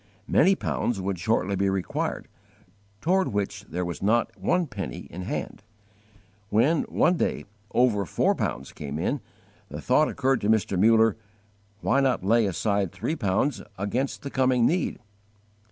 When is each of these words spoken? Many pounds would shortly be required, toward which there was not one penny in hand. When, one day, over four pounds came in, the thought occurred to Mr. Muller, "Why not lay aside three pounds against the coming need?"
Many 0.27 0.55
pounds 0.55 0.99
would 0.99 1.19
shortly 1.19 1.55
be 1.55 1.69
required, 1.69 2.27
toward 3.01 3.27
which 3.27 3.65
there 3.65 3.85
was 3.85 4.01
not 4.01 4.35
one 4.35 4.65
penny 4.65 5.05
in 5.11 5.21
hand. 5.21 5.61
When, 6.49 6.85
one 6.85 7.17
day, 7.17 7.45
over 7.71 8.03
four 8.07 8.33
pounds 8.33 8.73
came 8.73 8.97
in, 8.97 9.21
the 9.69 9.79
thought 9.79 10.09
occurred 10.09 10.41
to 10.41 10.49
Mr. 10.49 10.75
Muller, 10.75 11.17
"Why 11.81 11.99
not 11.99 12.23
lay 12.23 12.47
aside 12.47 12.91
three 12.91 13.15
pounds 13.15 13.61
against 13.77 14.23
the 14.23 14.31
coming 14.31 14.65
need?" 14.65 14.97